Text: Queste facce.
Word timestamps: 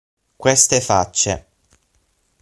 Queste 0.35 0.81
facce. 0.81 1.45